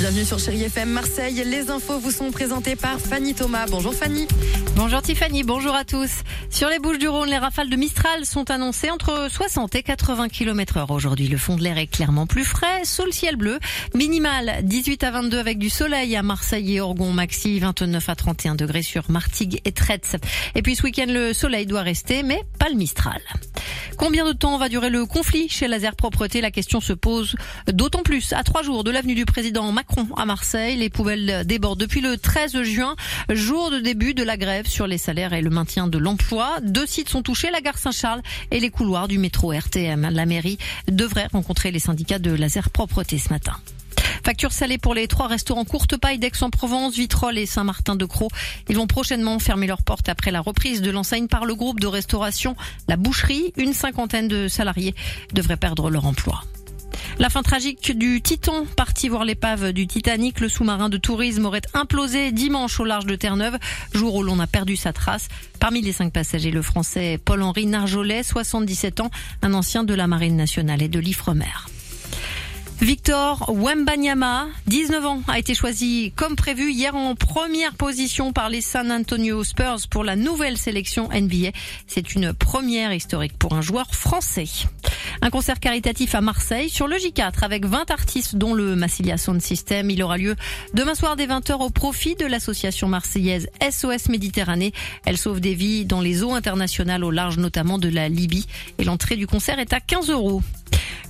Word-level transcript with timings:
Bienvenue 0.00 0.24
sur 0.24 0.38
Chérie 0.38 0.62
FM 0.62 0.88
Marseille. 0.88 1.42
Les 1.44 1.68
infos 1.68 1.98
vous 1.98 2.10
sont 2.10 2.30
présentées 2.30 2.74
par 2.74 2.98
Fanny 2.98 3.34
Thomas. 3.34 3.66
Bonjour 3.68 3.92
Fanny. 3.92 4.26
Bonjour 4.74 5.02
Tiffany, 5.02 5.42
bonjour 5.42 5.74
à 5.74 5.84
tous. 5.84 6.10
Sur 6.48 6.70
les 6.70 6.78
Bouches 6.78 6.96
du 6.96 7.06
Rhône, 7.06 7.28
les 7.28 7.36
rafales 7.36 7.68
de 7.68 7.76
Mistral 7.76 8.24
sont 8.24 8.50
annoncées 8.50 8.90
entre 8.90 9.28
60 9.30 9.74
et 9.74 9.82
80 9.82 10.30
km 10.30 10.78
heure 10.78 10.90
aujourd'hui. 10.90 11.28
Le 11.28 11.36
fond 11.36 11.56
de 11.56 11.62
l'air 11.62 11.76
est 11.76 11.86
clairement 11.86 12.26
plus 12.26 12.46
frais, 12.46 12.86
sous 12.86 13.04
le 13.04 13.12
ciel 13.12 13.36
bleu. 13.36 13.58
Minimal 13.94 14.60
18 14.62 15.04
à 15.04 15.10
22 15.10 15.38
avec 15.38 15.58
du 15.58 15.68
soleil 15.68 16.16
à 16.16 16.22
Marseille 16.22 16.76
et 16.76 16.80
Orgon. 16.80 17.12
Maxi 17.12 17.58
29 17.58 18.08
à 18.08 18.14
31 18.14 18.54
degrés 18.54 18.82
sur 18.82 19.10
Martigues 19.10 19.60
et 19.66 19.72
Tretz. 19.72 20.16
Et 20.54 20.62
puis 20.62 20.76
ce 20.76 20.84
week-end, 20.84 21.08
le 21.08 21.34
soleil 21.34 21.66
doit 21.66 21.82
rester, 21.82 22.22
mais 22.22 22.42
pas 22.58 22.70
le 22.70 22.76
Mistral. 22.76 23.20
Combien 23.98 24.24
de 24.24 24.32
temps 24.32 24.56
va 24.56 24.70
durer 24.70 24.88
le 24.88 25.04
conflit 25.04 25.50
chez 25.50 25.68
Laser 25.68 25.94
Propreté 25.94 26.40
La 26.40 26.50
question 26.50 26.80
se 26.80 26.94
pose 26.94 27.36
d'autant 27.70 28.02
plus 28.02 28.32
à 28.32 28.42
trois 28.44 28.62
jours 28.62 28.82
de 28.82 28.90
l'avenue 28.90 29.14
du 29.14 29.26
président 29.26 29.70
Macron 29.72 29.89
à 30.16 30.24
Marseille. 30.24 30.76
Les 30.76 30.90
poubelles 30.90 31.44
débordent 31.46 31.80
depuis 31.80 32.00
le 32.00 32.16
13 32.16 32.62
juin, 32.62 32.96
jour 33.28 33.70
de 33.70 33.78
début 33.78 34.14
de 34.14 34.22
la 34.22 34.36
grève 34.36 34.66
sur 34.66 34.86
les 34.86 34.98
salaires 34.98 35.32
et 35.32 35.42
le 35.42 35.50
maintien 35.50 35.86
de 35.86 35.98
l'emploi. 35.98 36.58
Deux 36.62 36.86
sites 36.86 37.08
sont 37.08 37.22
touchés, 37.22 37.50
la 37.50 37.60
gare 37.60 37.78
Saint-Charles 37.78 38.22
et 38.50 38.60
les 38.60 38.70
couloirs 38.70 39.08
du 39.08 39.18
métro 39.18 39.52
RTM. 39.52 40.08
La 40.10 40.26
mairie 40.26 40.58
devrait 40.90 41.28
rencontrer 41.32 41.70
les 41.70 41.78
syndicats 41.78 42.18
de 42.18 42.32
Laser 42.32 42.70
Propreté 42.70 43.18
ce 43.18 43.30
matin. 43.30 43.56
Facture 44.24 44.52
salée 44.52 44.78
pour 44.78 44.94
les 44.94 45.08
trois 45.08 45.28
restaurants 45.28 45.64
courte 45.64 45.96
paille 45.96 46.18
d'Aix-en-Provence, 46.18 46.94
Vitrolles 46.94 47.38
et 47.38 47.46
Saint-Martin-de-Croix. 47.46 48.28
Ils 48.68 48.76
vont 48.76 48.86
prochainement 48.86 49.38
fermer 49.38 49.66
leurs 49.66 49.82
portes 49.82 50.08
après 50.08 50.30
la 50.30 50.40
reprise 50.40 50.82
de 50.82 50.90
l'enseigne 50.90 51.26
par 51.26 51.44
le 51.44 51.54
groupe 51.54 51.80
de 51.80 51.86
restauration 51.86 52.56
La 52.88 52.96
Boucherie. 52.96 53.52
Une 53.56 53.72
cinquantaine 53.72 54.28
de 54.28 54.48
salariés 54.48 54.94
devraient 55.32 55.56
perdre 55.56 55.90
leur 55.90 56.06
emploi. 56.06 56.42
La 57.20 57.28
fin 57.28 57.42
tragique 57.42 57.98
du 57.98 58.22
Titan, 58.22 58.64
parti 58.64 59.10
voir 59.10 59.26
l'épave 59.26 59.74
du 59.74 59.86
Titanic, 59.86 60.40
le 60.40 60.48
sous-marin 60.48 60.88
de 60.88 60.96
tourisme 60.96 61.44
aurait 61.44 61.60
implosé 61.74 62.32
dimanche 62.32 62.80
au 62.80 62.86
large 62.86 63.04
de 63.04 63.14
Terre-Neuve, 63.14 63.58
jour 63.92 64.14
où 64.14 64.22
l'on 64.22 64.40
a 64.40 64.46
perdu 64.46 64.74
sa 64.74 64.94
trace. 64.94 65.28
Parmi 65.58 65.82
les 65.82 65.92
cinq 65.92 66.14
passagers, 66.14 66.50
le 66.50 66.62
français 66.62 67.20
Paul-Henri 67.22 67.66
Narjolet, 67.66 68.22
77 68.22 69.00
ans, 69.00 69.10
un 69.42 69.52
ancien 69.52 69.84
de 69.84 69.92
la 69.92 70.06
Marine 70.06 70.34
nationale 70.34 70.80
et 70.80 70.88
de 70.88 70.98
l'Ifremer. 70.98 71.44
Victor 72.80 73.44
Wembanyama, 73.48 74.48
19 74.66 75.04
ans, 75.04 75.22
a 75.28 75.38
été 75.38 75.54
choisi 75.54 76.14
comme 76.16 76.34
prévu 76.34 76.72
hier 76.72 76.96
en 76.96 77.14
première 77.14 77.74
position 77.74 78.32
par 78.32 78.48
les 78.48 78.62
San 78.62 78.90
Antonio 78.90 79.44
Spurs 79.44 79.86
pour 79.90 80.02
la 80.02 80.16
nouvelle 80.16 80.56
sélection 80.56 81.10
NBA. 81.12 81.50
C'est 81.86 82.14
une 82.14 82.32
première 82.32 82.94
historique 82.94 83.36
pour 83.38 83.52
un 83.52 83.60
joueur 83.60 83.94
français. 83.94 84.46
Un 85.20 85.28
concert 85.28 85.60
caritatif 85.60 86.14
à 86.14 86.22
Marseille 86.22 86.70
sur 86.70 86.88
le 86.88 86.96
J4 86.96 87.42
avec 87.42 87.66
20 87.66 87.90
artistes 87.90 88.36
dont 88.36 88.54
le 88.54 88.74
Massilia 88.76 89.18
Sound 89.18 89.42
System. 89.42 89.90
Il 89.90 90.02
aura 90.02 90.16
lieu 90.16 90.34
demain 90.72 90.94
soir 90.94 91.16
dès 91.16 91.26
20h 91.26 91.62
au 91.62 91.68
profit 91.68 92.14
de 92.14 92.24
l'association 92.24 92.88
marseillaise 92.88 93.48
SOS 93.60 94.08
Méditerranée. 94.08 94.72
Elle 95.04 95.18
sauve 95.18 95.40
des 95.40 95.54
vies 95.54 95.84
dans 95.84 96.00
les 96.00 96.22
eaux 96.22 96.32
internationales 96.32 97.04
au 97.04 97.10
large 97.10 97.36
notamment 97.36 97.78
de 97.78 97.90
la 97.90 98.08
Libye 98.08 98.46
et 98.78 98.84
l'entrée 98.84 99.16
du 99.16 99.26
concert 99.26 99.58
est 99.58 99.74
à 99.74 99.80
15 99.80 100.08
euros. 100.08 100.42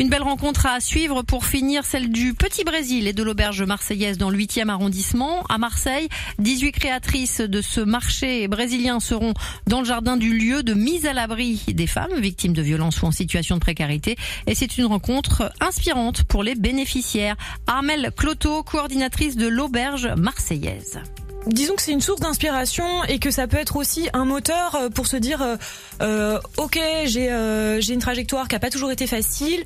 Une 0.00 0.10
belle 0.10 0.22
rencontre 0.22 0.66
à 0.66 0.78
suivre 0.78 1.22
pour 1.22 1.44
finir, 1.44 1.84
celle 1.84 2.10
du 2.10 2.32
Petit 2.32 2.62
Brésil 2.62 3.08
et 3.08 3.12
de 3.12 3.22
l'auberge 3.24 3.64
marseillaise 3.64 4.16
dans 4.16 4.30
le 4.30 4.38
8e 4.38 4.68
arrondissement 4.68 5.42
à 5.48 5.58
Marseille. 5.58 6.08
18 6.38 6.70
créatrices 6.70 7.40
de 7.40 7.60
ce 7.60 7.80
marché 7.80 8.46
brésilien 8.46 9.00
seront 9.00 9.34
dans 9.66 9.80
le 9.80 9.84
jardin 9.84 10.16
du 10.16 10.32
lieu 10.38 10.62
de 10.62 10.72
mise 10.72 11.04
à 11.04 11.14
l'abri 11.14 11.64
des 11.66 11.88
femmes 11.88 12.14
victimes 12.20 12.52
de 12.52 12.62
violences 12.62 13.02
ou 13.02 13.06
en 13.06 13.10
situation 13.10 13.56
de 13.56 13.60
précarité. 13.60 14.14
Et 14.46 14.54
c'est 14.54 14.78
une 14.78 14.86
rencontre 14.86 15.52
inspirante 15.60 16.22
pour 16.22 16.44
les 16.44 16.54
bénéficiaires. 16.54 17.36
Armelle 17.66 18.12
Cloto, 18.16 18.62
coordinatrice 18.62 19.36
de 19.36 19.48
l'auberge 19.48 20.06
marseillaise 20.16 21.00
disons 21.46 21.74
que 21.74 21.82
c'est 21.82 21.92
une 21.92 22.00
source 22.00 22.20
d'inspiration 22.20 23.04
et 23.04 23.18
que 23.18 23.30
ça 23.30 23.46
peut 23.46 23.56
être 23.56 23.76
aussi 23.76 24.08
un 24.12 24.24
moteur 24.24 24.74
euh, 24.74 24.88
pour 24.90 25.06
se 25.06 25.16
dire 25.16 25.42
euh, 25.42 25.56
euh, 26.02 26.38
ok 26.56 26.78
j'ai 27.04 27.30
euh, 27.30 27.80
j'ai 27.80 27.94
une 27.94 28.00
trajectoire 28.00 28.48
qui 28.48 28.56
a 28.56 28.58
pas 28.58 28.70
toujours 28.70 28.90
été 28.90 29.06
facile 29.06 29.64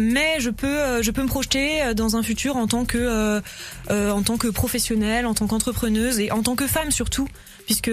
mais 0.00 0.40
je 0.40 0.50
peux 0.50 1.02
je 1.02 1.10
peux 1.10 1.22
me 1.22 1.28
projeter 1.28 1.94
dans 1.94 2.16
un 2.16 2.22
futur 2.22 2.56
en 2.56 2.66
tant 2.66 2.84
que 2.84 3.40
en 3.90 4.22
tant 4.22 4.36
que 4.36 4.48
professionnelle 4.48 5.26
en 5.26 5.34
tant 5.34 5.46
qu'entrepreneuse 5.46 6.18
et 6.20 6.30
en 6.32 6.42
tant 6.42 6.56
que 6.56 6.66
femme 6.66 6.90
surtout 6.90 7.28
puisque 7.66 7.90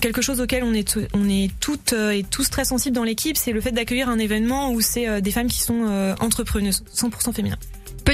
quelque 0.00 0.22
chose 0.22 0.40
auquel 0.40 0.64
on 0.64 0.72
est 0.72 0.98
on 1.14 1.28
est 1.28 1.50
toutes 1.60 1.92
et 1.92 2.24
tous 2.28 2.50
très 2.50 2.64
sensibles 2.64 2.94
dans 2.94 3.04
l'équipe 3.04 3.36
c'est 3.36 3.52
le 3.52 3.60
fait 3.60 3.72
d'accueillir 3.72 4.08
un 4.08 4.18
événement 4.18 4.72
où 4.72 4.80
c'est 4.80 5.20
des 5.20 5.30
femmes 5.30 5.48
qui 5.48 5.60
sont 5.60 6.14
entrepreneuses 6.20 6.82
100% 6.94 7.32
féminin. 7.32 7.56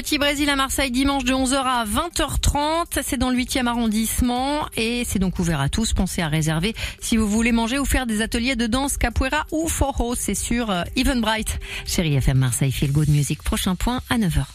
Petit 0.07 0.19
Brésil 0.19 0.49
à 0.49 0.55
Marseille 0.55 0.89
dimanche 0.89 1.25
de 1.25 1.33
11h 1.33 1.55
à 1.55 1.83
20h30. 1.83 3.01
C'est 3.03 3.17
dans 3.17 3.29
le 3.29 3.35
8e 3.35 3.67
arrondissement 3.67 4.65
et 4.77 5.03
c'est 5.05 5.19
donc 5.19 5.37
ouvert 5.37 5.59
à 5.59 5.67
tous. 5.67 5.91
Pensez 5.91 6.21
à 6.21 6.29
réserver 6.29 6.73
si 7.01 7.17
vous 7.17 7.27
voulez 7.27 7.51
manger 7.51 7.77
ou 7.77 7.83
faire 7.83 8.05
des 8.05 8.21
ateliers 8.21 8.55
de 8.55 8.67
danse 8.67 8.95
capoeira 8.95 9.45
ou 9.51 9.67
foro. 9.67 10.15
C'est 10.15 10.33
sur 10.33 10.71
euh, 10.71 10.83
Even 10.95 11.19
Bright. 11.19 11.59
Chérie 11.85 12.15
FM 12.15 12.37
Marseille 12.37 12.71
Feel 12.71 12.93
Good 12.93 13.09
Music. 13.09 13.43
Prochain 13.43 13.75
point 13.75 13.99
à 14.09 14.17
9h. 14.17 14.45